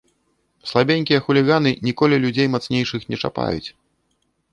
Слабенькія 0.69 1.19
хуліганы 1.27 1.73
ніколі 1.87 2.15
людзей 2.23 2.47
мацнейшых 2.55 3.01
не 3.11 3.21
чапаюць. 3.23 3.69